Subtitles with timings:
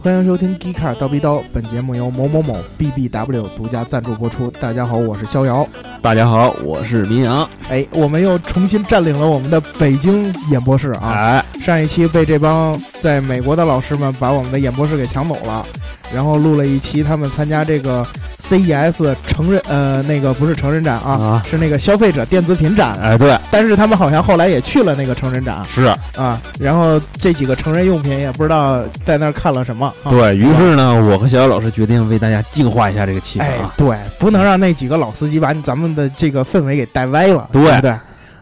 [0.00, 4.48] 欢迎收听《g e e k a r 刀逼刀》，本节目由某某某 BBW 独家赞助播出。
[4.60, 5.68] 大家好，我是逍遥。
[6.00, 7.48] 大家好，我是民阳。
[7.68, 11.10] 哎，我们又重新占领了我们的北京演播室啊！
[11.10, 15.66] 哎，上一期被这帮在美国的老师们把我们的演播室给抢走了，
[16.14, 18.06] 然后录了一期他们参加这个
[18.40, 22.96] CES 成人呃那个不是成人展啊，啊是那个消费者电子品展。
[23.00, 25.84] 哎，对，但是他们好像后来也去了那个成人展是
[26.16, 29.86] 啊，然后这几个成人用品也不知道在那儿看了什么。
[30.04, 33.74] 啊、对于是呢，我和小姚老师决定为大家净化一下这个气氛哎啊，。
[33.76, 37.94] 对，不能让那几个老司机把咱们的这个氛围给带歪了，对对不对？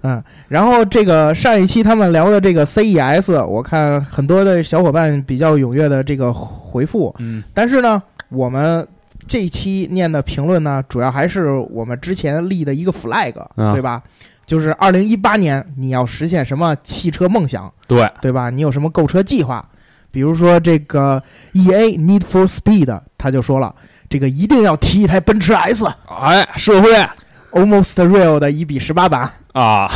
[0.03, 8.87] 嗯，然后这个上一期他们聊的这个 CES，我看很多的小伙伴比较踊跃的这个回复，嗯，但是呢，我们
[9.27, 14.03] 这一期念的评论呢，主要还是我们之前立的一个 flag，、啊对吧？
[14.47, 18.49] 就是二零一八年你要实现什么汽车梦想，对，对吧？
[18.49, 19.69] 你有什么购车计划？
[20.13, 23.75] 比如说这个 E A Need for Speed，他就说了，
[24.09, 26.89] 这个一定要提一台奔驰 S 哎，社会
[27.51, 29.89] Almost Real 的一比十八版，啊，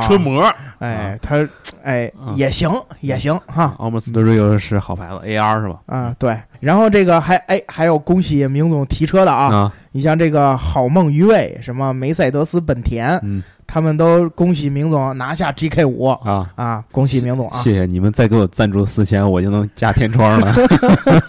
[0.06, 0.42] 车模
[0.78, 1.36] 哎，他
[1.82, 3.74] 哎啊也行也行哈。
[3.78, 5.78] ，Almost Real 是好牌子，AR 是吧？
[5.86, 17.58] 啊，对，然后这个还哎还有恭喜明总提车的啊，啊，你像这个好梦余味，什么梅赛德斯本田，嗯他们都恭喜明总拿下 GK 五啊，啊，恭喜明总啊！
[17.62, 20.54] 谢谢你们再给我赞助四千，我就能加天窗了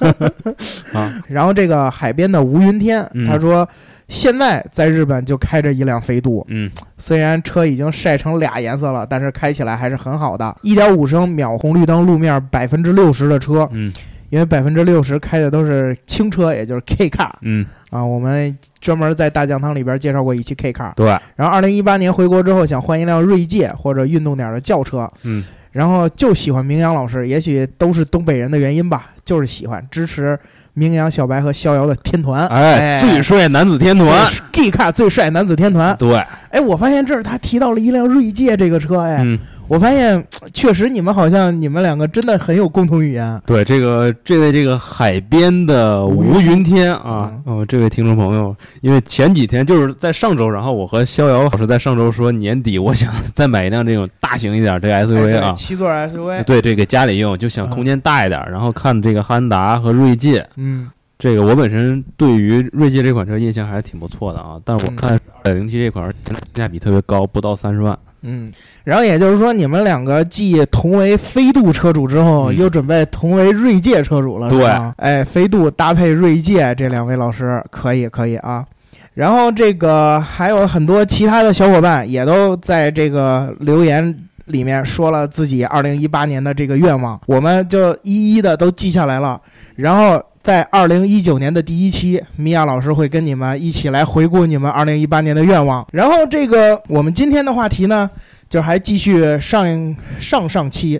[0.93, 1.13] 啊。
[1.27, 3.67] 然后这个海边的吴云天，嗯他说
[4.07, 10.55] 现在在日本就开着一辆飞度，嗯，虽然车已经晒成俩颜色了，但是开起来还是很好的。
[10.61, 13.93] 一点五升秒红绿灯路面百分之六十的车，嗯
[14.29, 18.03] 因为百分之六十开的都是轻车，也就是 K car 嗯，啊。
[18.03, 20.93] 我们专门在大酱汤里边介绍过一期 K car。
[20.95, 25.45] 对，然后二零一八年回国之后，想换一辆锐界或者运动点的轿车，嗯，
[25.77, 30.35] 然后就喜欢明阳老师，也许都是东北人的原因吧，就是喜欢支持
[30.73, 35.95] 明阳小白和逍遥的天团，哎，最帅男子天团，G car 最帅男子天团。
[35.95, 36.15] 对，
[36.49, 39.37] 哎，我发现这儿他提到了一辆锐界这个车，哎，嗯，
[39.67, 43.41] 我发现确实你们好像你们两个真的很有共同语言。
[43.45, 60.89] 对，这个这位这个海边的吴云天啊，哦，这位听众朋友，因为前几天就是在上周，然后我和逍遥老师在上周说年底我想再买一辆这种大型一点这个哎 SUV 对啊，七座 SUV，对，这给家里用，就想空间大一点，然后看这个汉兰达和锐界，嗯，
[61.19, 68.51] 这个我本身对于锐界这款车印象还是挺不错的啊，但是我嗯看二点零 T 这款性价比特别高，不到三十万，嗯，
[68.83, 74.93] 然后也就是说，你们两个继同为飞度车主之后，嗯又准备同为锐界车主了，对吧？
[74.97, 78.65] 哎，飞度搭配锐界，这两位老师可以可以啊。
[79.13, 84.15] 然后这个还有很多其他的小伙伴也都在这个留言
[84.47, 89.39] 里面说了自己二零一八年的这个愿望，我们就一一的都记下来了。
[89.75, 95.85] 然后在二零一九年的第一期，米娅老师会跟你们一起来回顾你们二零一八年的愿望。
[95.91, 98.09] 然后这个我们今天的话题呢，
[98.49, 100.99] 就还继续上上上期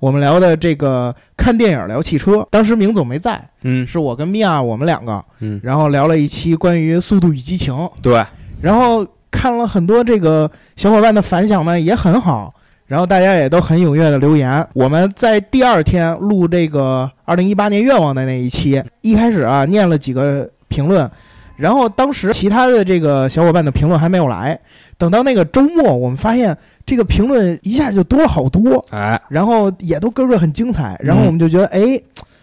[0.00, 8.24] 我们聊的这个看电影聊汽车，当时明总没在，嗯是我跟米娅我们两个，嗯，然后聊了一期关于《速度与激情》，对，
[8.60, 12.52] 然后看了很多这个小伙伴的反响呢，也很好。
[12.90, 14.66] 然后大家也都很踊跃的留言。
[14.72, 21.08] 我们在第二天录这个二零一八年愿望的那一期，一开始啊念了几个评论，
[21.56, 24.58] 然后当时其他的这个小伙伴的评论还没有来。
[24.98, 30.98] 等到那个周末，我们发现这个评论一下就多了好多，哎，然后也都个个很精彩。
[30.98, 31.96] 然后我们就觉得，哎，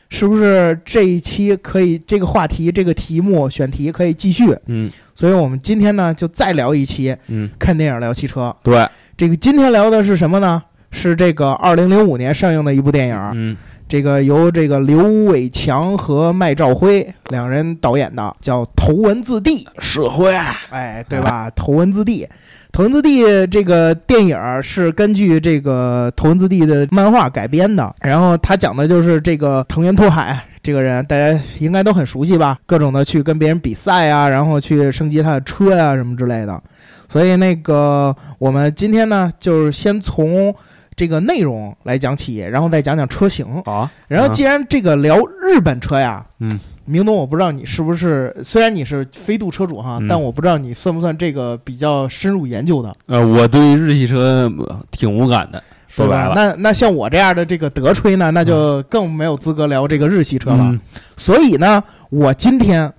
[0.08, 4.56] 是不是这一期可以这个话题、这个题目选题可以继续？
[4.68, 8.56] 嗯所以我们今天呢就再聊一期嗯，看电影聊汽车。
[8.62, 8.88] 对，
[9.18, 10.62] 这个今天聊的是什么呢？
[10.92, 13.58] 是这个二零零五年上映的一部电影，嗯
[13.88, 19.66] 这个由这个刘伟强和麦兆辉两人导演的，叫《头文字 D》。
[19.80, 20.36] 社会，
[20.70, 21.50] 哎，对吧？
[21.56, 22.26] 头文字 D》，
[22.72, 32.60] 头文字 D》这个电影是根据这个头文字 D》的漫画改编的，然后它讲的就是这个藤原拓海这个人，大家应该都很熟悉吧？
[32.68, 36.62] 各种的去跟别人比赛啊，然后去升级他的车呀、什么之类的。
[37.08, 40.54] 所以那个我们今天呢，就是先从
[40.96, 43.46] 这个内容来讲起，然后再讲讲车型。
[43.64, 50.08] 好啊，然后既然这个聊日本车呀，嗯，明东，我不知道你是不是，虽然你是飞度车主哈，嗯。
[50.08, 56.08] 但我不知道你算不算这个比较深入研究的，呃，我对日系车呃挺无感的，说？
[56.08, 60.64] 白了，那那像我这样的这个德吹呢，那就更没有资格聊这个日系车了。
[60.64, 60.80] 嗯。
[61.16, 62.92] 所以呢，我今天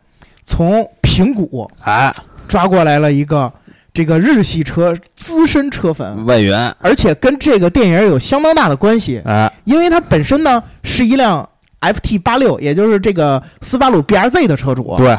[0.44, 2.12] 从平谷哎，
[2.46, 3.52] 抓过来了一个
[3.98, 9.20] 这个日系车资深车粉，外援，而且跟这个电影有相当大的关系。
[9.24, 11.48] 哎，因为它本身呢是一辆
[11.80, 14.94] FT 八六，也就是这个斯巴鲁 BRZ 的车主。
[14.96, 15.18] 对。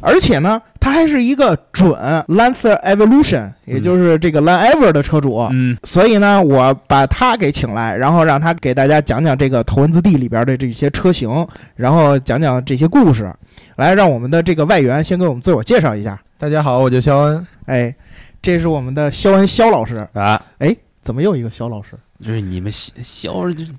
[0.00, 1.92] 而且呢，他还是一个准
[2.28, 5.48] Lancer Evolution，也就是这个 Land Ever 的车主。
[5.50, 11.28] 嗯，所以呢，我把他给请来，然后让他给大家讲讲这个头文字 D 里边的这些车型，
[11.74, 13.28] 然后讲讲这些故事。
[13.74, 16.16] 来，让我们的这个外援先给我们自我介绍一下。
[16.38, 17.46] 大家好，我叫肖恩。
[17.66, 17.94] 哎，
[18.42, 20.40] 这是我们的肖恩肖老师啊。
[20.58, 21.90] 哎，怎么又一个肖老师？
[22.22, 23.32] 就是你们肖肖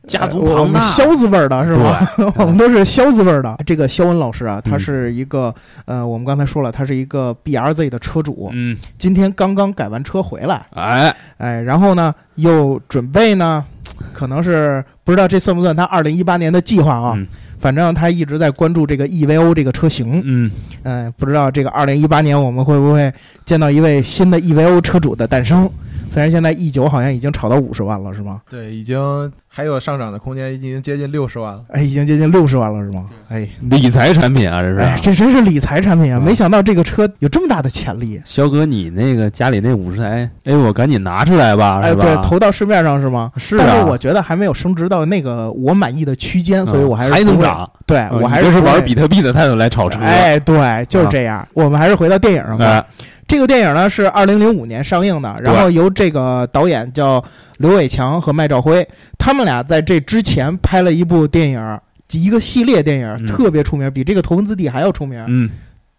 [0.07, 2.11] 家族庞大，肖字辈儿的是吧？
[2.37, 3.55] 我们都是肖字辈儿的。
[3.67, 5.53] 这个肖恩老师啊，他是一个
[5.85, 8.49] 呃，我们刚才说了，他是一个 B R Z 的车主。
[8.51, 13.63] 嗯，今天刚刚改完车回来，哎哎，然后呢，又准备呢，
[14.11, 17.15] 可能是不知道这算不算他二零一八年的计划啊？
[17.61, 20.19] 反正他一直在关注这个 E V O 这个车型。
[20.25, 20.49] 嗯，
[20.81, 23.13] 哎，不知道这个二零一八年我们会不会
[23.45, 25.69] 见到一位新的 E V O 车主的诞生？
[26.11, 28.41] 虽然现在 E 九好像已经炒到五十万了，是吗？
[28.49, 31.61] 对，已经还有上涨的空间，已经接近六十万了。
[31.69, 33.05] 哎，已经接近六十万了，是吗？
[33.29, 34.79] 哎，理财产品啊，这是。
[34.79, 36.19] 哎这真是理财产品啊！
[36.19, 38.21] 没想到这个车有这么大的潜力。
[38.25, 43.31] 肖哥，你那个家里那五十台，哎，我赶紧拿出来吧，哎，对，投到市面上是吗？
[43.37, 43.63] 是啊。
[43.65, 47.69] 但是我觉得还没有升值到那个我满意的区间，所以我还是还能涨。
[47.85, 49.97] 对我还是是玩比特币的态度来炒车。
[50.01, 51.47] 哎，对，就是这样。
[51.53, 52.85] 我们还是回到电影上吧。
[53.31, 57.23] 这个电影呢是二零零五年上映的，然后由这个导演叫
[57.59, 58.85] 刘伟强和麦兆辉，
[59.17, 61.79] 他们俩在这之前拍了一部电影，
[62.11, 65.23] 一个系列电影特别出名，比这个《头文字 D》还要出名。
[65.29, 65.49] 嗯。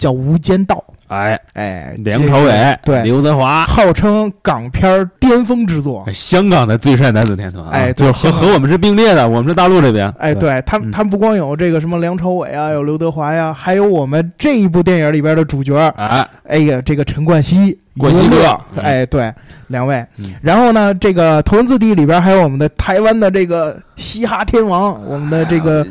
[0.03, 0.75] 叫《无间道》，
[1.07, 3.01] 哎哎，梁朝伟对。
[3.05, 10.61] 刘德华，号称港片巅峰之作，香港的最帅男子天团，哎，就是和和我们是并列的，我们是大陆这边，哎，对。
[10.67, 19.33] 他们，他们不光有这个什么梁朝伟啊，有刘德华呀，还有我们这一部电影里边的主角，哎，哎呀，这个陈冠希，冠希哥，哎，对，
[19.69, 20.05] 两位，
[20.41, 25.87] 然后呢，这个《头文字 D》里边还有我们的台湾的这个嘻哈天王，我们的这个。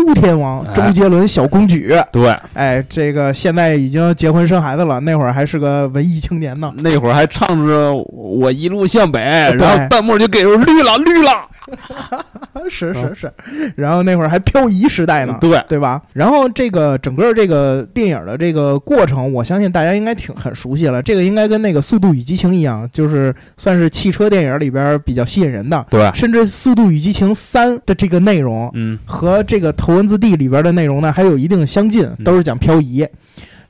[0.00, 9.20] 周天王，周杰伦小公举，对，哎，这个现在已经结婚生孩子了，那会儿还是个文艺青年呢，那会儿还唱着我一路向北，
[9.58, 11.32] 然后弹幕就给绿了绿了。
[12.68, 13.32] 是是是，
[13.76, 15.60] 然后那会儿还漂移时代呢，对。
[15.68, 16.02] 对吧？
[16.12, 21.00] 然后这个整个这个电影的这个过程，我相信大家应该挺很熟悉了。
[21.02, 25.86] 这个应该跟那个《速度与激情》一样，就是算是汽车电影里边比较吸引人的。
[25.90, 33.06] 对，甚至《速度与激情三》的这个内容，嗯，和这个《头文字 D》里边的内容呢，还有一定相近，都是讲漂移。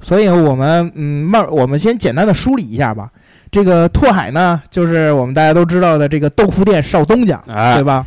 [0.01, 3.11] 所以我们嗯，慢，我们先简单的梳理一下吧。
[3.51, 7.43] 这个拓海呢，就是我们大家都知道的这个豆腐店少东家，
[7.75, 8.07] 对吧？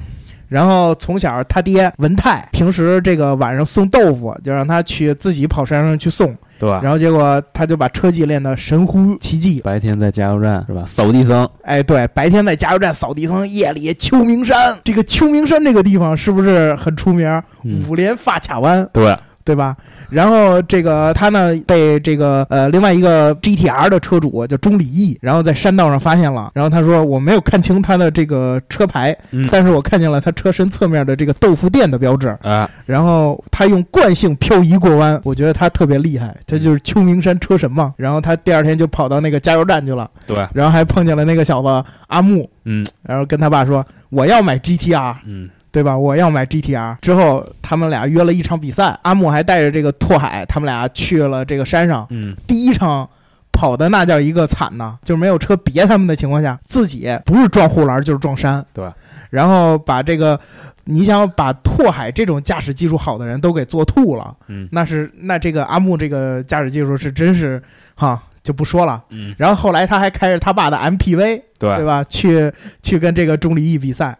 [0.53, 6.69] 然后从小他爹文泰平时这个晚上送豆腐，就让他去自己跑山上去送，对。
[6.69, 9.61] 然后结果他就把车技练得神乎其技。
[9.61, 10.83] 白天在加油站是吧？
[10.85, 11.49] 扫地僧。
[11.63, 14.77] 哎，对，白天在加油站扫地僧，夜里秋名山。
[14.83, 17.41] 这个秋名山这个地方是不是很出名？
[17.89, 18.87] 五连发卡湾。
[18.93, 19.17] 对。
[19.43, 19.75] 对吧？
[20.09, 26.51] 然后这个他呢被这个呃另外一个 GTR 的车主叫钟礼义，然后在山道上发现了。
[26.53, 29.15] 然后他说我没有看清他的这个车牌，
[29.51, 32.69] 但是我看见了他车身侧面的这个豆腐店的标志啊。
[32.85, 37.93] 然后他用惯性漂移过弯，我觉得他特别厉害，他就是秋名山车神嘛。
[37.97, 40.47] 然后他第二天就跑到那个加油站去了，对。
[40.53, 45.49] 然后还碰见了那个小子阿木，嗯，然后跟他爸说我要买 GTR，嗯。
[45.73, 45.97] 对吧？
[45.97, 46.97] 我要买 GTR。
[47.01, 52.05] 之后他们俩约了一场比赛，阿木还带着这个拓海，他们俩去了这个山上。
[52.11, 53.09] 嗯，第一场
[53.51, 58.63] 跑的那叫一个惨呐，就是没有车别他们的情况下，自己不是撞护栏就是撞山。
[58.71, 58.87] 对，
[59.31, 60.39] 然后把这个，
[60.83, 64.35] 你想把拓海这种驾驶技术好的人都给做吐了。
[64.47, 67.61] 嗯，那是那这个阿木这个驾驶技术是真是
[67.95, 69.03] 哈就不说了。
[69.09, 72.03] 嗯，然后后来他还开着他爸的 MPV，对对吧？
[72.03, 72.51] 去
[72.83, 74.15] 去跟这个钟离义比赛。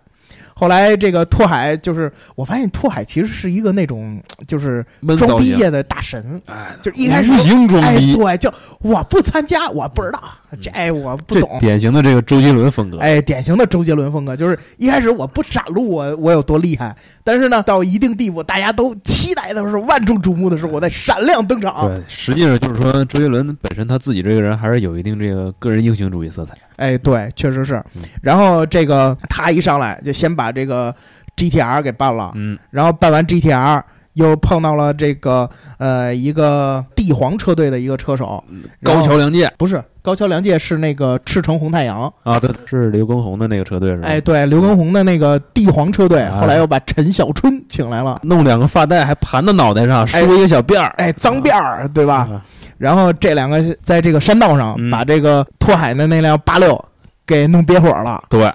[0.63, 4.17] 后来这个拓海就是，我发现拓海其实是一个那种
[4.47, 4.85] 就是
[5.17, 7.35] 装逼界的大神，哎，就一开始
[7.81, 10.23] 哎对，就我不参加，我不知道，
[10.61, 11.57] 这我不懂。
[11.59, 21.87] 典型的这个周杰伦风格，哎，典型的周杰伦风格，就是一开始我不展露，我我有多厉害，但是呢，到一定地步，大家都期待的时候，万众瞩目的时候，我在闪亮登场。
[21.87, 26.55] 对，实际上就是说，周杰伦本身他自己这个人还是有一定这个个人英雄主义色彩。
[26.77, 27.81] 哎，对，确实是。
[28.21, 30.93] 然后这个他一上来就先把这个
[31.37, 33.81] GTR 给办了，嗯，然后办完 GTR，
[34.13, 38.43] 又碰到了这个呃一个帝皇车队的一个车手
[38.83, 42.13] 高桥良介，不是高桥良介，是那个赤城红太阳。
[42.23, 44.07] 啊，对，是刘畊宏的那个车队是吧？
[44.07, 52.29] 哎，对，刘畊宏的那个帝皇车队，后来又把陈小春请来了，弄两个发带还盘到脑袋上，梳一个小辫儿，哎，脏辫儿，对吧？
[52.77, 56.83] 然后这两个在这个山道上把这个拓海的那辆八六
[57.25, 58.21] 给弄憋火了。
[58.27, 58.51] 对，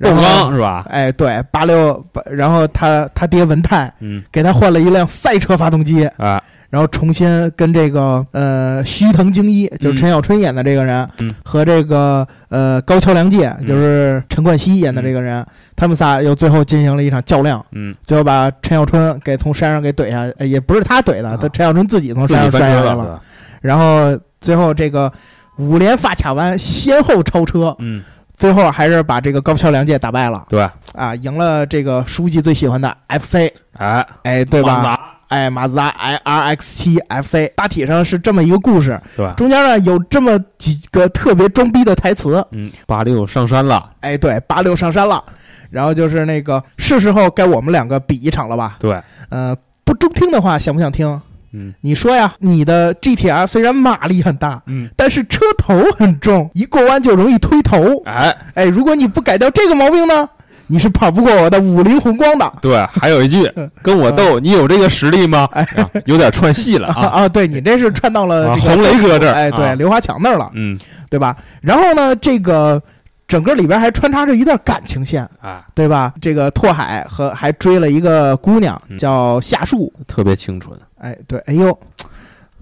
[0.00, 0.10] 是
[0.58, 0.86] 吧？
[0.88, 11.34] 哎，对，八六，然后他他爹文泰嗯，给他换了一辆赛车发动机，哎，然后重新跟这个呃须藤精一，就是陈小春演的这个人，嗯。
[11.44, 15.46] 和这个呃高桥良介，就是陈冠希演的这个人，
[15.76, 21.38] 他们仨又最后进行了一场较量，嗯，最后把陈小春给从山上给怼下，呃也不是他怼的，啊。
[21.40, 23.20] 他陈小春自己从山上摔下来了，
[23.60, 25.10] 然后最后这个
[25.58, 28.02] 五连发卡弯先后超车，嗯，
[28.34, 30.44] 最后还是把这个高桥良介打败了。
[30.48, 35.15] 对，啊，赢了这个书记最喜欢的 FC，哎，哎，对吧？
[35.28, 39.34] 哎，马自达 i R X 七 FC，大体上是这么一个故事，对吧？
[39.36, 42.44] 中间呢有这么几个特别装逼的台词。
[42.52, 45.22] 嗯，八六上山了，哎，对，八六上山了，
[45.70, 48.76] 然后就是那个是时候该我们两个比一场了吧？
[48.78, 51.20] 对，呃，不中听的话，想不想听？
[51.52, 58.02] 嗯你说呀，你的 GTR 虽然马力很大，嗯，但是车头很重，一过弯就容易推头。
[58.04, 60.28] 哎，哎，如果你不改掉这个毛病呢，
[60.66, 62.52] 你是跑不过我的五菱宏光的。
[62.60, 63.50] 对，还有一句
[63.82, 65.48] 跟我斗，你有这个实力吗？
[65.52, 70.50] 哎啊有点串戏了啊啊，啊，对你这是串到了红雷哥这儿哎，对，啊刘华强那儿了。
[70.54, 71.36] 嗯，对吧？
[71.60, 72.82] 然后呢，这个
[73.28, 76.12] 整个里边还穿插着一段感情线，啊，对吧？
[76.20, 81.76] 这个拓海和还追了一个姑娘嗯叫夏树，特别清纯，哎，对，哎呦。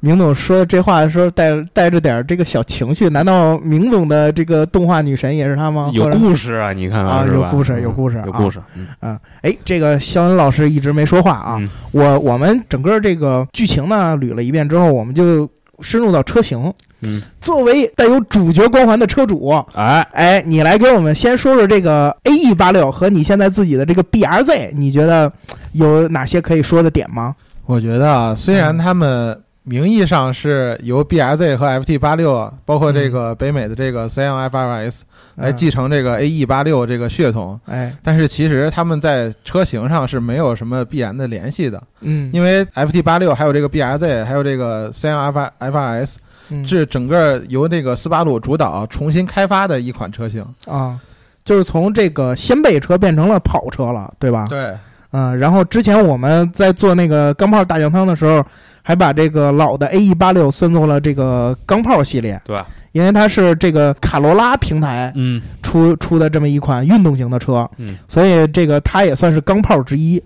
[0.04, 5.90] 明总说这话的时候带带着点这个小情绪，难道明总的这个动画女神也是他吗？
[5.94, 9.18] 有故事啊，你看啊看是吧有故事嗯有故事啊有故事，嗯啊？
[9.40, 11.56] 哎，这个肖恩老师一直没说话啊。
[11.58, 15.48] 嗯我我们整个这个剧情呢捋了一遍之后，我们就
[15.80, 16.70] 深入到车型。
[17.00, 25.32] 嗯，作为带有主角光环的车主，哎，哎，你来给我们先说说这个 A E 八六和你现在自己的这个 B R Z，你觉得
[25.72, 27.34] 有哪些可以说的点吗？
[27.64, 35.00] 我觉得啊，虽然他们名义上是由 BRZ 和 FT 八六，包括这个北美的这个 Scion FRS
[35.36, 35.56] 来嗯。
[35.56, 46.16] 继承这个 AE 八六这个血统，哎，但是其实他们在车型上是没有什么必然的联系的，嗯，因为 FT 八六还有这个 BRZ 还有这个 Scion FR FRS
[46.50, 46.68] 嗯。
[46.68, 50.44] 是整个由这个斯巴鲁主导重新开发的一款车型。
[50.66, 51.00] 啊，
[51.42, 54.44] 就是从这个掀背车变成了跑车了，对吧？
[54.48, 54.74] 对，
[55.16, 58.44] 嗯，然后之前我们在做那个钢炮大酱汤的时候，
[58.82, 70.20] 还把这个老的 A E 八六算作了这个钢炮系列，对，因为它是这个卡罗拉平台嗯出出的这么一款运动型的车，嗯，所以这个它也算是钢炮之一。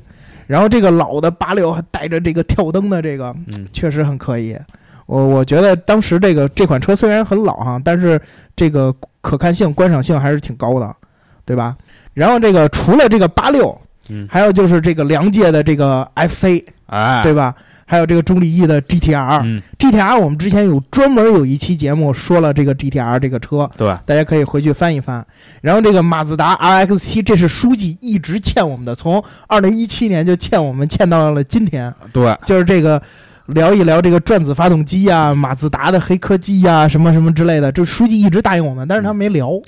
[0.47, 4.57] 然后这个老的八六还带着这个跳灯的这个，嗯，确实很可以。
[5.04, 8.18] 我我觉得当时这个这款车虽然很老哈，但是
[8.57, 8.90] 这个
[9.21, 10.97] 可看性、观赏性还是挺高的，
[11.45, 11.76] 对吧？
[12.14, 13.78] 然后这个除了这个八六，
[14.09, 17.55] 嗯还有就是这个梁界的这个 FC，哎，对吧？
[17.91, 25.27] 还有这个钟立义的 GTR，GTR、嗯，GTR 我们之前有专门有一期节目说了这个 GTR 这个车，对，大家可以回去翻一翻。
[25.62, 31.91] 然后这个马自达 RX 七，这是书记一直欠我们的，从二零一七年就欠我们，欠到了今天。
[32.12, 33.00] 对，就是这个
[33.49, 37.73] 聊一聊这个转子发动机呀、马自达的黑科技呀、什么什么之类的。
[37.73, 39.61] 这书记一直答应我们，但是他没聊。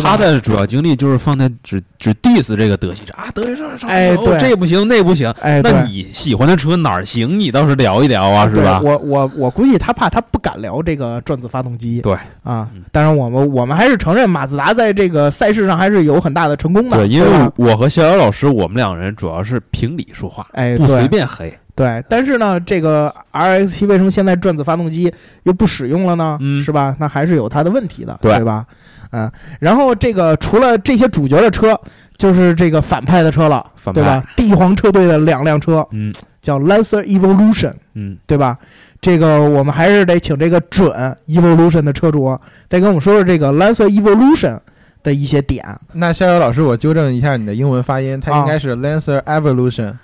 [0.00, 7.38] 他的主要精力就是放在只只 diss 这个德系车啊，德系车上哎对这不行那不行，哎，那你喜欢的车哪儿行？
[7.38, 8.80] 你倒是聊一聊啊，是吧？
[8.82, 12.00] 我我我估计他怕他不敢聊这个转子发动机。
[12.00, 16.96] 对啊嗯，当然我们我们还是承认马自达在这个赛事上还是有很大的成功的。
[16.96, 21.52] 对，因为我和逍遥老师，我们两个人主要是凭理说话，哎不随便黑。
[21.76, 25.12] 对，但是呢，这个 RX 七为什么现在转子发动机
[25.42, 26.38] 又不使用了呢？
[26.40, 26.94] 嗯是吧？
[27.00, 28.64] 那还是有它的问题的，对吧？
[29.10, 31.76] 嗯，然后这个除了这些主角的车，
[32.16, 34.22] 就是这个反派的车了，反对吧？
[34.36, 38.56] 帝皇车队的两辆车嗯叫 Lancer Evolution，嗯，对吧？
[39.00, 40.90] 这个我们还是得请这个准
[41.26, 42.38] Evolution 的车主
[42.68, 44.58] 再跟我们说说这个 Lancer Evolution
[45.02, 49.88] 的一些点那逍遥老师，我纠正一下你的英文发音，它应该是 Lancer Evolution。
[49.88, 49.98] 啊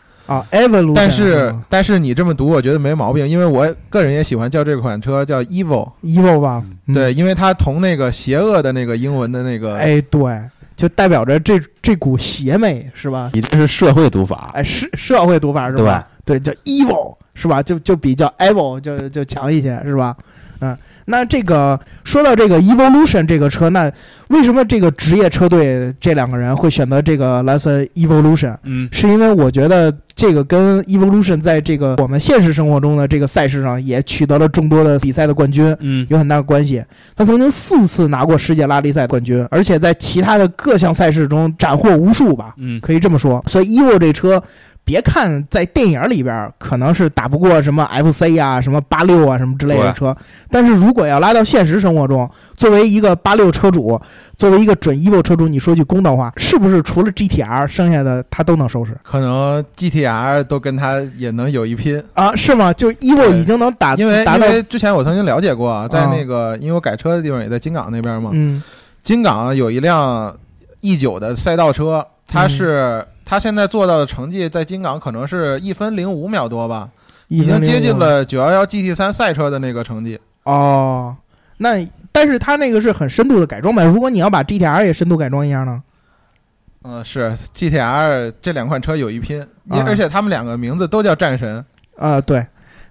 [0.50, 6.94] ，Evolution，但是嗯但是你这么读，我觉得没毛病，因为我个人也喜欢叫这款车叫 Evil，Evil 吧，嗯。
[6.94, 10.40] 对，因为它同那个邪恶的那个英文的那个，哎，对，
[10.76, 13.30] 就代表着这这股邪魅是吧？
[13.32, 16.06] 你这是社会读法，哎，社社会读法是吧？
[16.30, 17.60] 对，叫 evil 是吧？
[17.60, 20.16] 就就比较 evil 就就强一些是吧？
[20.60, 23.90] 嗯，那这个说到这个 evolution 这个车，那
[24.28, 28.54] 为什么这个职业车队这两个人会选择这个 Lancer Evolution？
[28.64, 36.84] 嗯是因为我觉得这个跟 Evolution 在这个我们现实生活中的这个赛事上也取得了众多的比赛的冠军，嗯有很大的关系。
[37.16, 43.42] 他曾经四次拿过世界拉力赛冠军，而且在其他的各项赛事中斩获无数吧，嗯可以这么说。
[43.46, 44.42] 所以 evil 这车
[44.90, 50.14] 别看在电影里边可能是打不过什么 FC 啊、什么八六啊什么之类的车，
[50.50, 54.00] 但是如果要拉到现实生活中，作为一个八六车主，
[54.36, 58.96] 作为一个准 EVO 车主，你说句公道话，是不是除了 GTR，剩下的他都能收拾？
[59.04, 62.34] 可能 GTR 都跟他也能有一拼啊？
[62.34, 62.72] 是吗？
[62.72, 68.60] 就 EVO 已经能打，因为因为之前我曾经了解过，在那个因为我改车的地方也在金港那边嘛，嗯，
[69.04, 70.36] 金港有一辆
[70.80, 73.04] E 九的赛道车，它是。
[73.30, 76.90] 他现在做到的成绩，在金港可能是一分零五秒多吧，
[77.28, 81.16] 已经接近了九幺幺 GT 三赛车的那个成绩哦。
[81.58, 85.80] 那但是他那个是很深度的改装版，如果你要把 GTR 也深度改装一下呢？
[86.82, 91.64] 嗯，是 GTR 这两款车有一拼，而且他们两个名字都叫战神
[91.98, 92.20] 啊。
[92.20, 92.44] 对，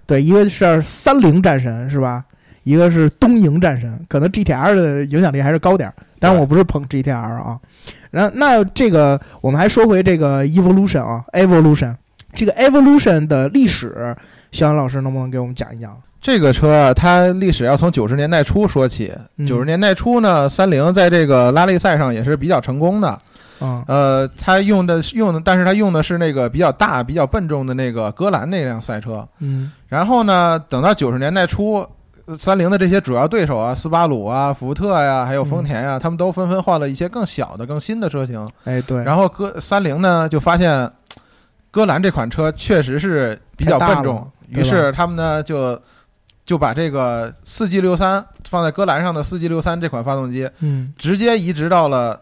[0.06, 2.24] 对，一个是三菱战神是吧？
[2.62, 7.58] 一个是东营战神，可能 GTR 的影响力还是高点儿，但我不是捧 GTR 啊。
[8.12, 11.96] 然后那这个我们还说回这个 Evolution 啊，Evolution
[12.32, 14.16] 这个 Evolution 的历史，
[14.52, 15.96] 肖阳老师能不能给我们讲一讲？
[16.20, 19.12] 这个车啊，它历史要从九十年代初说起。
[19.46, 23.18] 九十年代初呢，三菱在这个拉力赛上也是比较成功的。
[23.60, 29.26] 嗯，呃，它用的用的，但是它用的是那个比较大、比较笨重的那个戈兰那辆赛车。
[29.38, 31.86] 嗯，然后呢，等到九十年代初。
[32.38, 38.48] 三菱的这些主要对手啊，斯巴鲁啊、福特呀，还有丰田呀，他们都纷纷换了一些更小的、更新的车型。
[38.64, 39.02] 哎，对。
[39.04, 40.90] 然后戈三菱呢，就发现
[41.70, 45.80] 戈兰这款车确实是比较笨重，于是他们呢就
[46.44, 52.20] 就把这个四 G 六三放在戈兰上的四 G 六三这款发动机，嗯，直接移植到了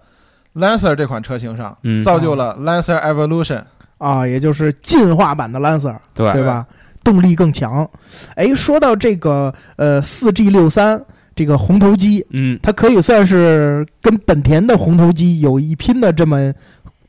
[0.55, 3.63] Lancer 这款车型上，造就了 Lancer Evolution
[3.99, 6.33] 啊，也就是进化版的 Lancer，对。
[6.33, 6.67] 对吧？
[7.09, 7.89] 动力更强，
[8.35, 11.03] 哎，说到这个呃，四 G 六三
[11.35, 16.53] 这个红头机，嗯，它可以算是跟本田的红头机有一拼的这么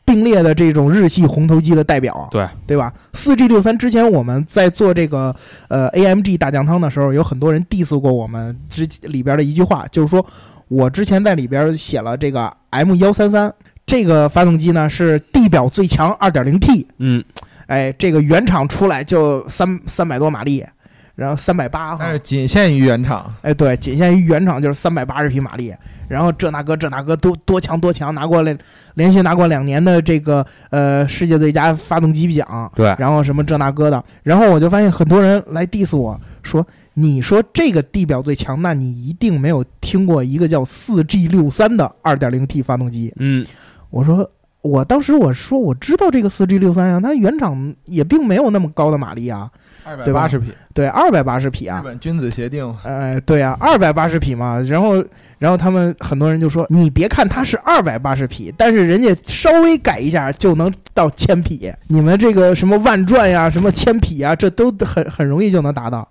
[0.05, 2.93] 并列的这种日系红头机的代表，对对吧？
[3.13, 5.35] 四 G 六三之前我们在做这个
[5.67, 10.25] 呃 AMG 大酱汤的时候，有很多人 diss 过我们之里边的一句话，就是说
[10.69, 13.53] 我之前在里边写了这个 M 幺三三
[13.85, 17.23] 这个发动机呢是地表最强二点零 T，嗯。
[17.69, 20.65] 哎，这个原厂出来就三三百多马力，
[21.13, 23.31] 然后三百八，但是仅限于原厂。
[23.43, 25.71] 哎，对，仅限于原厂就是三百八十匹马力，
[26.07, 28.57] 然后这那个这那个多多强多强，拿过来
[28.95, 32.71] 连续拿过两年的这个呃世界最佳发动机奖。
[32.73, 43.13] 对，然后什么这那个的，然后我就发现很多人来 diss 我说，你说这个地表最强，那你一定没有听过一个叫四 G 六三的二点零 T 发动机。
[43.17, 43.45] 嗯，
[43.91, 44.27] 我说。
[44.61, 49.49] 我当时我说我知道这个四 G 六三呀，它原厂也并没有那么高的马力啊，
[49.85, 55.01] 二百八十匹，对，二百八十匹啊，日本君子协定，哎，对啊，二百八十匹嘛，然后，
[55.37, 66.05] 然后他们很多人就说，你别看它是二百八十匹，但是人家稍微改一下就能到千匹，你们这个什么万转呀，什么千匹啊，这都很很容易就能达到，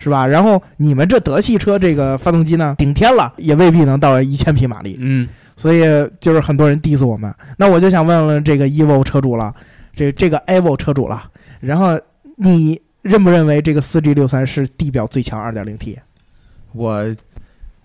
[0.00, 0.26] 是吧？
[0.26, 5.28] 然后你们这德系车这个发动机呢，顶天了也未必能到一千匹马力，嗯。
[5.56, 5.82] 所以
[6.20, 9.54] 就是很多人 diss 我们，那我就想问问这个 Evo 车主了，
[9.94, 11.22] 这这个 Evo 车主了，
[11.60, 12.00] 然后
[12.38, 15.98] 你认不认为这个四 G 六三是地表最强二点零 T？
[16.72, 17.04] 我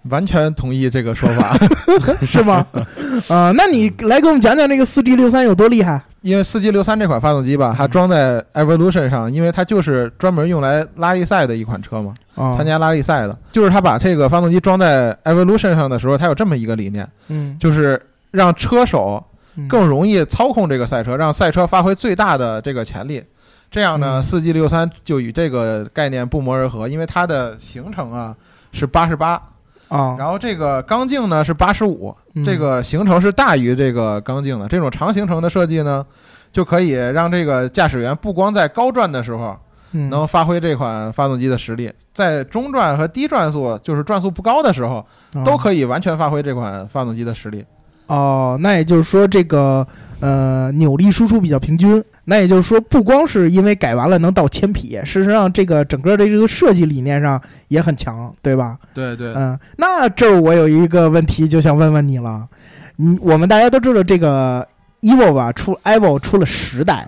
[0.09, 1.57] 完全同意这个说法，
[2.25, 2.65] 是吗？
[3.27, 6.01] 啊，那你来给我们讲讲那个四 G 六三有多厉害？
[6.21, 12.13] 因为四 G 六三这款发动机吧，它装在 Evolution 上，因为它就是专门用来拉力赛的一款车嘛，
[12.57, 13.37] 参加拉力赛的。
[13.51, 19.23] 就是它把这个发动机装在 Evolution 上的时候，它有这么一个理念，嗯，就是让车手
[19.69, 23.23] 更容易操控这个赛车，让赛车发挥最大的这个潜力。
[23.69, 28.35] 这样呢，四 G 六三就与这个概念不谋而合，因为它的行程啊
[28.71, 29.41] 是八十八。
[29.87, 34.67] 啊，然后这个缸径呢是八十五，这个行程是大于这个缸径的。
[34.67, 36.05] 这种长行程的设计呢，
[36.51, 39.55] 就可以让这个驾驶员不光在高转的时候
[39.91, 45.05] 能发挥这款发动机的实力，在中转和低转速，就是转速不高的时候，
[45.45, 47.63] 都可以完全发挥这款发动机的实力。
[48.07, 49.85] 哦，那也就是说，这个
[50.19, 52.03] 呃扭力输出比较平均。
[52.27, 58.77] 那也就是说，不光是因为改完了能到千匹，事实上这个整个的这个设计理念上也很强，对吧？
[58.95, 59.31] 对对。
[59.35, 62.47] 嗯，那这儿我有一个问题就想问问你了。
[62.95, 64.67] 你，我们大家都知道这个
[65.01, 67.07] evo 吧，出 evo 出了十代，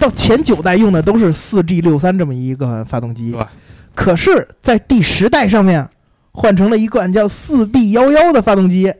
[0.00, 3.40] 到前九代用的都是四 G 六三这么一个发动机，对。
[3.94, 5.88] 可是，在第十代上面
[6.32, 8.92] 换成了一款叫四 B 幺幺的发动机。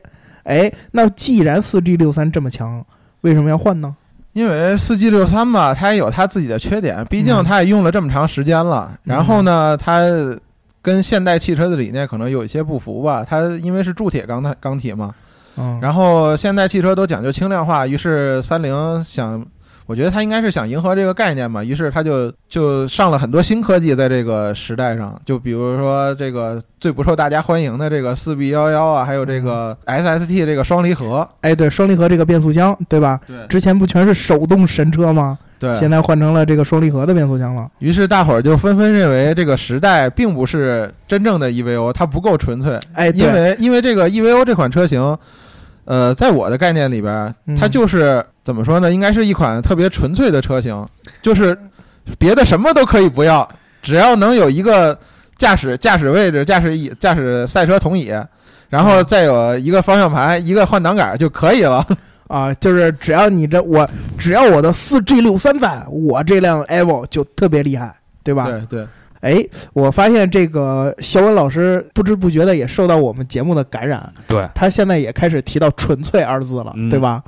[0.49, 2.83] 哎，那既然四 G 六三这么强，
[3.21, 3.95] 为什么要换呢？
[4.33, 8.91] 因为四 G 六三吧，它也有它自己的缺点，毕竟它也用了这么长时间了。
[9.03, 10.01] 然后呢，它
[10.81, 13.23] 跟现代汽车的理念可能有一些不符吧。
[13.23, 15.13] 它因为是铸铁钢钢体嘛，
[15.57, 15.79] 嗯。
[15.81, 19.45] 然后现代汽车都讲究轻量化，于是三菱想
[19.89, 33.19] 我觉得他应该是想迎合这个概念嘛，于是他就就上了很多新科技在这个时代上，就比如说这个最不受大家欢迎的这个四 B 幺幺啊，还有这个 SST 这个双离合，哎，对，双离合这个变速箱，对吧？
[33.25, 35.35] 对，之前不全是手动神车吗？
[35.57, 37.67] 对，现在换成了这个双离合的变速箱了。
[37.79, 42.79] 于是大伙儿就纷纷认为这个时代并不是真正的 EVO，它不够纯粹。
[42.93, 45.17] 哎，因为因为这个 EVO 这款车型。
[45.89, 48.91] 呃，在我的概念里边，它就是怎么说呢？
[48.91, 50.85] 应该是一款特别纯粹的车型，
[51.19, 51.57] 就是
[52.19, 53.49] 别的什么都可以不要，
[53.81, 54.95] 只要能有一个
[55.35, 58.13] 驾驶驾驶位置、驾驶椅、驾驶赛车同椅，
[58.69, 61.83] 然后再有一个方向盘、一个换挡杆就可以了。
[62.29, 68.45] 啊，就是只要你这我只要我的四 G 六三在，我这辆 Evo 就特别厉害，对吧？
[68.45, 68.87] 对对。
[69.21, 77.21] 哎，我发现这个肖文老师不知不觉的也受到我们节目的感染，对他现在也开始提到“纯粹”二字了，对吧？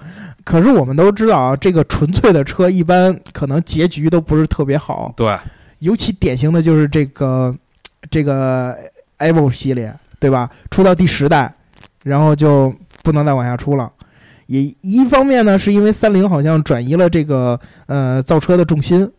[0.46, 5.38] 可是我们都知道啊，这个纯粹的车一般可能结局都不是特别好，对，
[5.80, 7.54] 尤其典型的就是这个
[8.10, 8.76] 这个
[9.20, 10.50] Evo 系列，对吧？
[10.70, 11.54] 出到第十代，
[12.04, 12.74] 然后就
[13.04, 13.92] 不能再往下出了。
[14.48, 19.10] 也一方面呢，是因为三菱好像转移了这个呃造车的重心。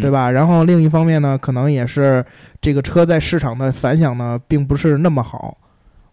[0.00, 0.30] 对吧？
[0.30, 2.24] 然后另一方面呢，可能也是
[2.60, 5.56] 这个车在市场的反响呢，并不是那么好。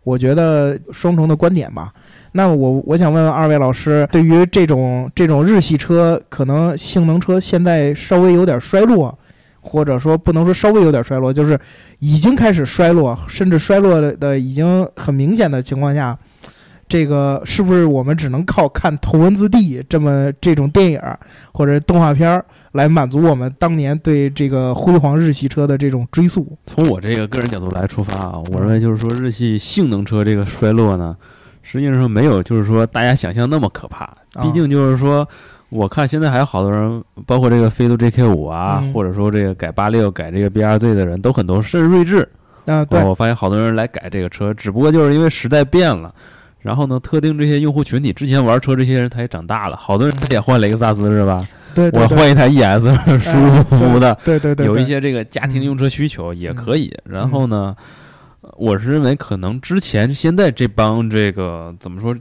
[0.04, 1.92] 我觉得双重的观点吧。
[2.32, 9.20] 那我我想问问二位老师，对于这种这种日系车，可能性能车现在稍微有点衰落，
[9.60, 11.60] 或者说不能说稍微有点衰落，就是
[12.00, 16.18] 已经开始衰落，甚至衰落的已经很明显的情况下。
[16.88, 21.02] 这个是不是我们只能靠看《头文字 D》这么这种电影
[21.52, 26.58] 或者动画片来满足我们当年对这个辉煌日系车的这种追溯？
[26.66, 31.16] 从我这个个人角度来出发啊，我认为就是说日系性能车这个衰落呢，
[31.62, 34.10] 实际上没有就是说大家想象那么可怕。
[34.42, 35.28] 毕竟就是说，
[35.70, 42.30] 我看现在还有好多人，包括这个飞度 JK 五啊，或者说这个改八六、改这个 BRZ 的人都很多，甚至睿智
[42.66, 46.14] 啊，对，我发现好多人来改这个车，只不过就是因为时代变了。
[46.60, 51.40] 然后呢，特定这些用户群体之前玩车这些人他也长大了，好多人他也换雷克萨斯是吧？
[51.76, 52.88] 对，我换一台 ES
[53.22, 54.18] 舒舒服服的。
[54.26, 56.92] 对对对，有一些这个家庭用车需求也可以。
[57.06, 57.76] 然后呢，
[58.58, 62.16] 我是认为可能之前现在这帮这个怎么说，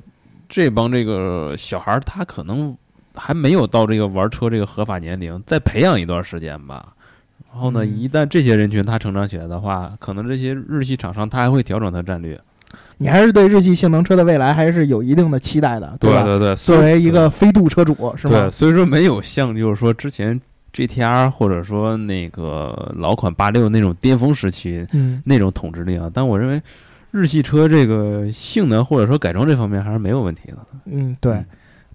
[0.48, 2.76] 这帮这个小孩他可能
[3.14, 6.92] 还没有到这个玩车这个合法年龄，再培养一段时间吧。
[7.50, 12.38] 然后呢，一旦这些人群他成长起来的话，可能这些日系厂商他还会调整他战略。
[12.98, 16.22] 你还是对日系性能车的未来还是有一定的期待的，对吧？
[16.22, 18.40] 对对，作为一个飞度车主，是吧？
[18.40, 20.40] 对，所以说没有像就是说之前
[20.72, 26.10] GTR 或者说那个老款八六那种巅峰时期，嗯，那种统治力啊。
[26.12, 26.62] 但我认为
[27.10, 30.58] 日系车这个性能或者说改装这方面还是没有问题的。
[30.86, 31.44] 嗯，对。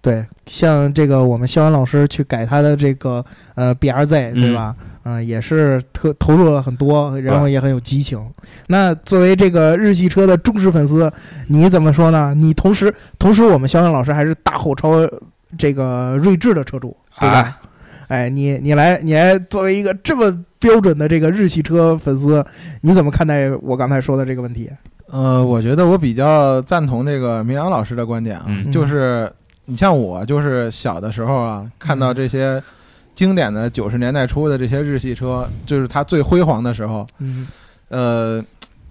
[0.02, 4.76] 对，像这个我们肖恩老师去改他的这个呃 B R Z，对吧？
[5.04, 8.20] 嗯，也是特投入了很多，然后也很有激情。
[8.68, 11.12] 那作为这个日系车的忠实粉丝，
[11.50, 12.34] 你怎么说呢？
[12.36, 15.08] 你同时同时，我们肖恩老师还是大后超
[15.56, 17.60] 这个锐志的车主，对吧？
[18.08, 22.44] 哎，你你来你来作为一个这么标准的这个日系车粉丝，
[22.82, 24.68] 你怎么看待我刚才说的这个问题？
[25.12, 29.32] 呃，我觉得我比较赞同这个明阳老师的观点啊，就是。
[29.72, 32.62] 你像我，就是小的时候啊，看到这些
[33.16, 37.48] 经典的九十年代初的这些日系车，就是它最辉煌的时候，嗯，
[37.88, 38.44] 呃，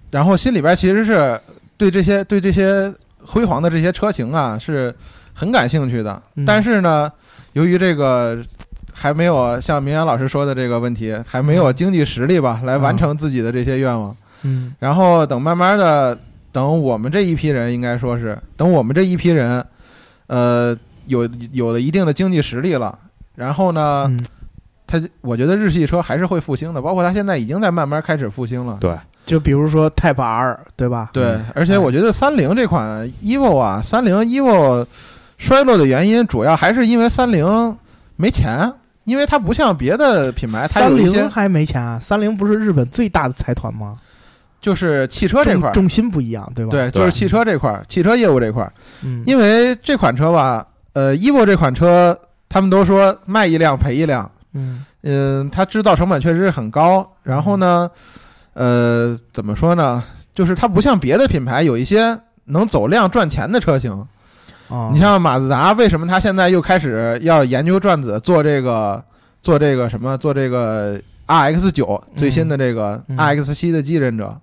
[0.09, 1.39] 然后心里边其实是
[1.77, 2.91] 对这些对这些
[3.23, 4.91] 辉煌的这些车型啊是
[5.35, 6.19] 很感兴趣的。
[6.47, 7.11] 但是呢，
[7.53, 8.43] 由于这个
[8.91, 14.17] 还没有像明阳老师说的这个问题，还没有经济实力吧，来完成自己的这些愿望。
[14.41, 16.17] 嗯，然后等慢慢的，
[16.51, 19.63] 等我们这一批人，应该说是等我们这一批人。
[20.31, 20.73] 呃，
[21.07, 22.97] 有有了一定的经济实力了，
[23.35, 24.09] 然后呢，
[24.87, 28.77] 他我觉得日系车还是会复兴的，包括它现在已经在慢慢开始复兴了。
[28.79, 31.09] 对，就比如说 Type R，对吧？
[31.11, 34.85] 对，而且我觉得三菱这款 Evo 啊，三菱 Evo
[35.37, 37.77] 衰落的原因主要还是因为三菱
[38.15, 38.71] 没钱，
[39.03, 41.99] 因为它不像别的品牌，三菱还没钱啊？
[41.99, 43.99] 三菱不是日本最大的财团吗？
[44.61, 46.71] 就是汽车这块重心不一样，对吧？
[46.71, 48.71] 对，就是汽车这块，汽车业务这块。
[49.03, 54.29] 嗯，因为这款车吧，呃，evo 这款车，他们都说卖一辆赔一辆。
[54.53, 57.11] 嗯嗯，它制造成本确实是很高。
[57.23, 57.89] 然后呢，
[58.53, 60.03] 呃，怎么说呢？
[60.35, 64.05] 就是它不像别的品牌有一些能走量赚钱的车型。
[64.93, 69.03] 你像马自达，为什么它现在又开始要研究转子做这个
[69.41, 70.97] 做这个什么做这个
[71.27, 74.39] RX 九最新的这个 RX 七的继任者？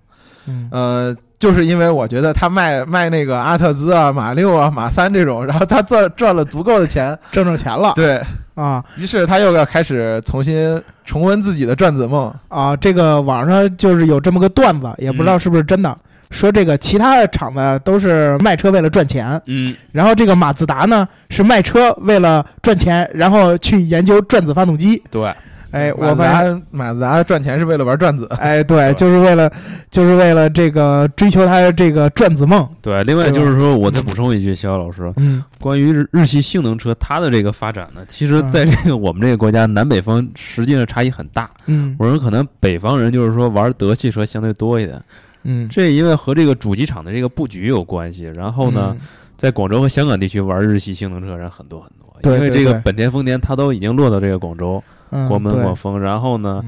[0.70, 7.92] 呃，就是因为我觉得他卖卖那个阿特兹啊、马六啊、马三这种，然后他赚赚了足够的钱，挣着钱了。
[7.94, 8.20] 对
[8.54, 12.76] 啊，于是他又要开始重新重温自己的转子梦啊。
[12.76, 15.96] 这个网上就是有这么个段子，也不知道是不是真的，
[16.30, 25.00] 说这个其他的厂子都是卖车为了赚钱，嗯，然后这个马自达呢是卖车为了赚钱，然后去研究转子发动机。
[25.10, 25.32] 对。
[25.70, 28.26] 哎，我发现马自达赚钱是为了玩转子。
[28.38, 29.50] 哎， 对，就是为了，
[29.90, 32.66] 就是为了这个追求他的这个转子梦。
[32.80, 41.50] 对，另外就是说，我再补充一句，肖老师，嗯，关于日日系性能车它的这个发展呢，其实在这个我们这个国家南北方实际上差异很大。
[41.66, 45.00] 嗯，我说可能北方人就是说玩德系车相对多一点。
[45.44, 48.24] 嗯，这因为和这个主机厂的这个布局有关系。
[48.24, 48.96] 然后呢，
[49.38, 51.90] 在广州和香港地区玩日系性能车人很多很
[52.22, 54.82] 多，因为这个本田、丰田它都已经落到这个广州。
[55.26, 56.62] 国门、广丰，然后呢，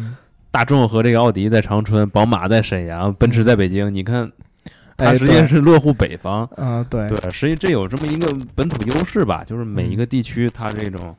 [0.50, 3.92] 大众和这个奥迪在长春，宝马在沈阳，奔驰在北京。
[3.92, 4.32] 你看，
[4.96, 6.48] 它实际上是落户北方。
[6.56, 11.14] 嗯，对对，实际这有这么一个本土优势吧，就是每一个地区它这种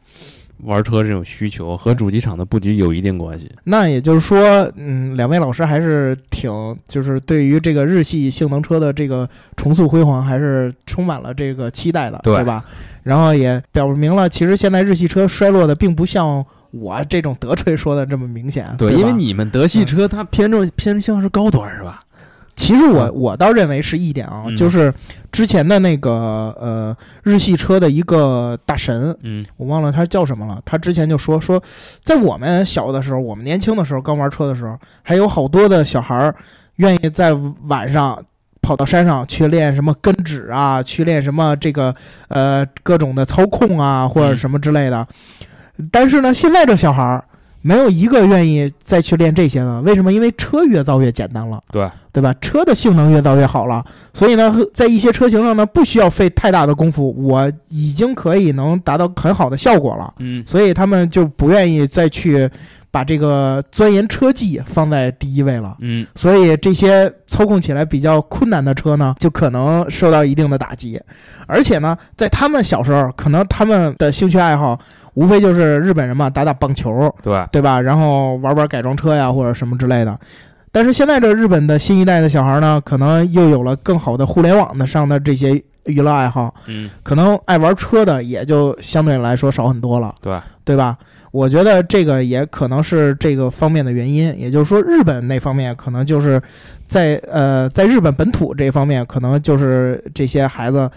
[0.64, 3.52] 玩车这种需求和主机厂的布局有一定关系。
[3.64, 4.40] 那也就是说，
[4.76, 6.52] 嗯，两位老师还是挺
[6.88, 12.64] 就是对于这个日系性能车的这个重塑辉煌，还是充满了这个期待的，对吧？
[13.04, 16.46] 然后也表明了，其实现在日系车衰落的并不像。
[16.74, 22.00] 我这种德吹说的这么明显，对，因为你们德系车它偏重偏向是高端是吧？
[22.56, 24.94] 其实我我倒认为是一点啊，就是
[25.32, 30.62] 之前的那个呃日系车的一个大神，嗯，我忘了他叫什么了。
[30.64, 31.62] 他之前就说说，
[32.04, 36.36] 在我们小的时候，我们年轻的时候刚玩车的时候，还有好多的小孩儿
[36.76, 37.34] 愿意在
[37.64, 38.22] 晚上
[38.62, 41.94] 跑到山上去练什么跟指啊，去练什么这个
[42.28, 45.08] 呃各种的操控啊或者什么之类的。
[45.92, 47.24] 但是呢，现在这小孩儿
[47.62, 49.82] 没有一个愿意再去练这些的。
[49.82, 50.12] 为什么？
[50.12, 52.34] 因为车越造越简单了，对对吧？
[52.42, 60.14] 车的性能越造越好了，所以呢，在一些车型上呢，不需要费太大的功夫，我已经可以能达到很好的效果了。
[60.20, 62.50] 嗯，所以他们就不愿意再去
[62.92, 65.76] 把这个钻研车技放在第一位了。
[65.80, 71.02] 嗯，所以这些操控起来比较困难的车呢，就可能受到一定的打击。
[71.48, 74.80] 而且呢，在他们小时候，可能他们的兴趣爱好。
[75.14, 77.82] 无非就是日本人嘛，打打棒球，对对吧？
[77.82, 80.18] 然后玩玩改装车呀，或者什么之类的。
[80.72, 90.98] 但是现在这日本的新一代的小孩呢，可能又有了更好的互联网的上的这些娱乐爱好，嗯，可能爱玩车的也就相对来说少很多了，对对吧？
[91.32, 94.38] 我觉得这个也可能是这个方面的原因。
[94.38, 96.42] 也就是说，日本那方面可能就是
[96.88, 100.90] 在呃，在日本本土这方面，可能就是这些孩子。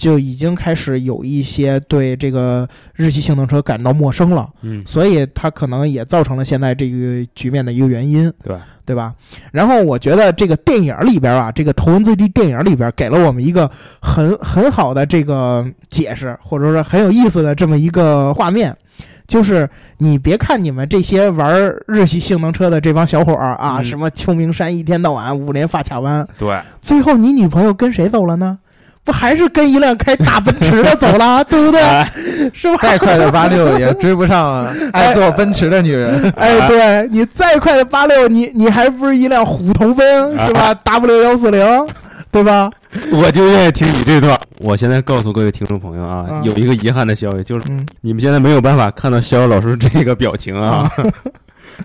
[0.00, 9.14] 就已经开始有一些对这个日系性能车感到陌生了，嗯，所以它可能也造成了现在这个局面的一个原因，对对吧？
[9.52, 18.74] 然后我觉得这个电影里边啊，这个《头文字 D》电影里边给了我们一个很很好的这个解释，或者说很有意思的这么一个画面，
[19.26, 28.58] 就是你别看你们这些玩日系性能车的这帮小伙儿啊，什么秋名山一天到晚五连发卡弯，对，最后你女朋友跟谁走了呢？
[29.04, 31.80] 不还是跟一辆开大奔驰的走了， 对不对？
[32.52, 32.78] 是吧？
[32.80, 36.30] 再快的八六也追不上 爱坐奔驰的女人。
[36.36, 41.88] 哎，对你再快的八六，你你还不是一辆虎头奔是吧？W 幺四零，
[42.30, 42.70] 对吧？
[43.12, 44.38] 我就愿意听你这段。
[44.58, 47.64] 我现在告诉各位听众朋友啊，有一个遗憾的消息，就是
[48.00, 50.90] 你们现在没有办法看到逍遥老师这个表情啊，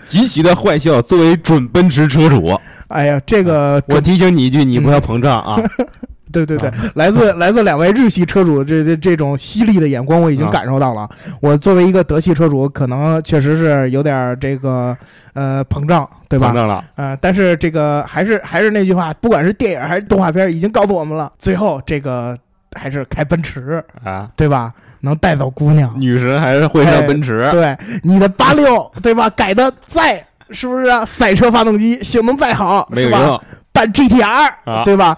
[0.07, 1.01] 极其的坏笑。
[1.01, 5.61] 作为准奔驰车主，哎呀，这个我提醒你一句，你不要膨胀啊。
[6.43, 11.07] 对对对，来自 来自两位日系车主这这这种犀利的眼光，我已经感受到了。
[11.41, 14.95] 我作为一个德系车主，可能确实是有点这个
[15.33, 16.51] 呃膨胀，对吧？
[16.51, 16.83] 膨胀了。
[16.95, 22.37] 呃，但是这个还是还是那句话，不管是电影还是动画片，已经告诉我们了，最后这个
[22.73, 24.73] 还是开奔驰啊，对吧？
[25.01, 27.47] 能带走姑娘，女神还是会上奔驰。
[27.51, 29.29] 对，你的八六，对吧？
[29.29, 35.15] 改的再是不是赛车发动机性能再好，没有用，办 GTR，啊对吧？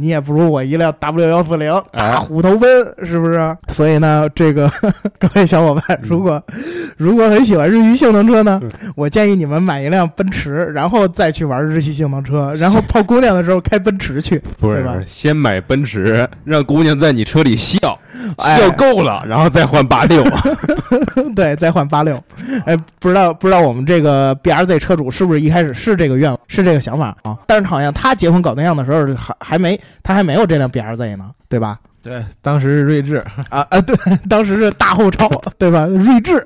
[0.00, 2.70] 你也不如我一辆 W 幺四零大虎头奔，
[3.04, 3.56] 是不是？
[3.70, 4.70] 所以呢，这个
[5.18, 6.40] 各位小伙伴，如果
[6.96, 8.60] 如果很喜欢日系性能车呢，
[8.94, 14.94] 我建议你们买一辆奔驰，然后再去玩日系性能车， 然后泡姑娘的时候开奔驰去，不是吧？
[15.04, 17.76] 先买奔驰，让姑娘在你车里笑
[18.38, 20.22] 笑够了，然后再换八六，
[21.34, 22.22] 对，再换八六。
[22.66, 27.36] 哎，不知道不知道我们这个 B R Z 车主是不是一开始是这个愿望，是这个想法啊？
[27.48, 29.76] 但是好像他结婚搞对象的时候还还没。
[30.02, 31.78] 他还没有这辆 B R Z 呢，对吧？
[32.00, 33.16] 对，当时是睿智
[33.50, 33.94] 啊啊，对，
[34.30, 35.84] 当时是大后超， 对吧？
[35.84, 36.42] 睿智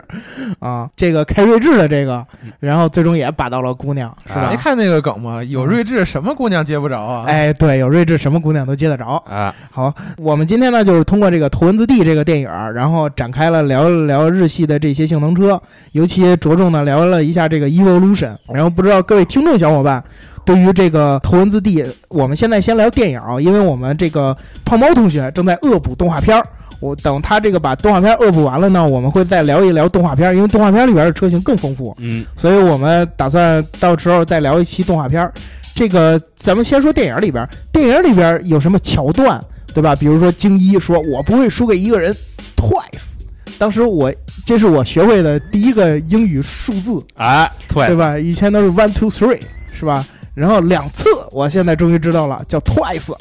[0.58, 2.26] 啊，这个开睿智的这个，
[2.58, 4.48] 然后最终也把到了姑娘，是吧？
[4.50, 5.44] 没看那个梗吗？
[5.44, 7.24] 有睿智，什么姑娘接不着啊？
[7.28, 9.54] 哎，对，有睿智，什么姑娘都接得着啊。
[9.70, 15.60] 好，我们今天呢，就是通过这个《头文字 D》这个电影，然后展开了聊一聊日系的这些性能车，
[15.92, 18.34] 尤其着重的聊了一下这个 Evolution。
[18.52, 20.02] 然后不知道各位听众小伙伴。
[20.44, 26.46] 对于这个头文字 D，我们现在先聊电影啊，因为我们这个胖猫同学正在恶补动画片儿。
[26.80, 31.94] 我等他这个把动画片恶补完了呢，我们会再聊一聊动画片，因为动画片里边的车型更丰富。
[32.00, 35.30] 嗯，所以我们打算到时候再聊一期动画片。
[35.76, 39.40] 这个咱们先说电影里边，电影里边有什么桥段，
[39.72, 39.94] 对吧？
[39.94, 42.12] 比如说京一说：“我不会输给一个人。
[42.56, 43.12] ”Twice，
[43.58, 44.12] 当时我
[44.44, 48.18] 这是我学会的第一个英语数字啊，Twice，对吧？
[48.18, 49.40] 以前都是 One Two Three，
[49.72, 50.04] 是吧？
[50.34, 53.14] 然后两次，我现在终于知道了，叫 twice，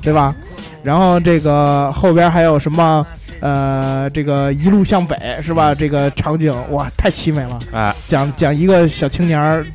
[0.00, 0.34] 对吧？
[0.82, 3.06] 然后这个后边还有什么？
[3.42, 5.74] 呃，这个一路向北是吧？
[5.74, 7.94] 这个场景哇，太凄美了啊！
[8.06, 9.66] 讲讲一个小青年儿，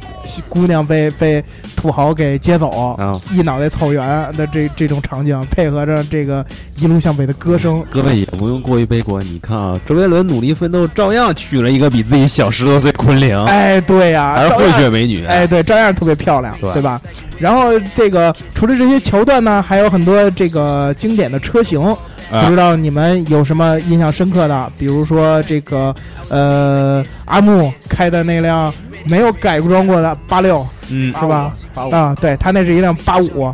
[0.47, 1.43] 姑娘被被
[1.75, 2.97] 土豪给接走，
[3.33, 6.45] 一脑袋草原的这这种场景，配合着这个
[6.77, 9.21] 一路向北的歌声，各位也不用过于悲观。
[9.25, 13.37] 你看啊，周杰伦努力奋斗，照样娶了一个比自己小十多岁昆凌。
[13.47, 15.25] 哎，对呀，还是混血美女。
[15.25, 17.01] 哎，对，照样特别漂亮，对吧？
[17.37, 21.93] 然后这个除了这些桥段呢，还有很多这个经典的车型。
[22.29, 24.71] 不知道你们有什么印象深刻的？
[24.77, 25.93] 比如说这个，
[26.29, 28.73] 呃，阿木开的那辆
[29.05, 31.53] 没有改装过的八六，嗯，是吧？
[31.91, 33.51] 啊，对他那是一辆八五，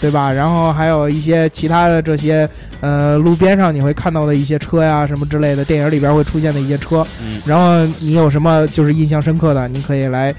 [0.00, 0.32] 对吧？
[0.32, 2.48] 然后还有一些其他的这些，
[2.80, 7.06] 呃，路边上你会看到的一些车呀，什么之类的，电影里边会出现的一些车。
[7.44, 9.66] 然后你有什么就是印象深刻的？
[9.68, 10.32] 你可以来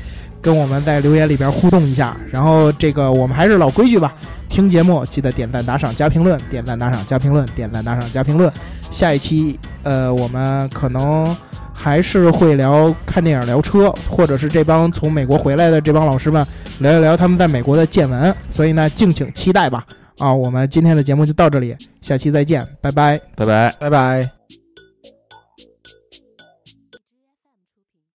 [0.43, 2.15] 跟我们在留言里边互动一下。
[2.29, 4.13] 然后这个我们还是老规矩吧。
[4.47, 8.51] 听节目记得点赞打赏加评论，点赞打赏加评论，点赞打赏加评论。
[8.91, 11.35] 下一期呃，我们可能
[11.73, 16.45] 还是会聊看电影、聊车，或者是这帮从美国回来的这帮老师们
[16.77, 18.35] 聊一聊他们在美国的见闻。
[18.51, 19.83] 所以呢，敬请期待吧。
[20.19, 24.42] 啊，我们今天的节目就到这里，下期再见，拜拜，拜拜，拜拜。